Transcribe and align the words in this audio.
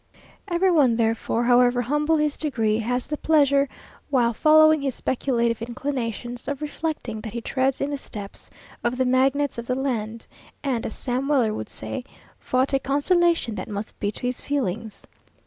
Every 0.47 0.71
one, 0.71 0.95
therefore, 0.95 1.43
however 1.43 1.79
humble 1.83 2.17
his 2.17 2.35
degree, 2.35 2.79
has 2.79 3.05
the 3.05 3.17
pleasure, 3.17 3.69
while 4.09 4.33
following 4.33 4.81
his 4.81 4.95
speculative 4.95 5.61
inclinations, 5.61 6.47
of 6.47 6.59
reflecting 6.59 7.21
that 7.21 7.33
he 7.33 7.39
treads 7.41 7.79
in 7.81 7.91
the 7.91 7.99
steps 7.99 8.49
of 8.83 8.97
the 8.97 9.05
magnates 9.05 9.59
of 9.59 9.67
the 9.67 9.75
land; 9.75 10.25
and, 10.63 10.87
as 10.87 10.95
Sam 10.95 11.27
Weller 11.27 11.53
would 11.53 11.69
say, 11.69 12.03
"Vot 12.41 12.73
a 12.73 12.79
consolation 12.79 13.53
that 13.53 13.69
must 13.69 13.99
be 13.99 14.11
to 14.13 14.23
his 14.23 14.41
feelings!" 14.41 15.05